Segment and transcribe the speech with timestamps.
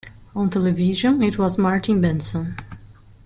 [0.35, 2.55] On television, it was Martin Benson.